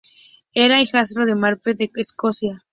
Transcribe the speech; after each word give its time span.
Era 0.55 0.81
hijastro 0.81 1.27
de 1.27 1.35
Macbeth 1.35 1.77
de 1.77 1.91
Escocia. 1.93 2.63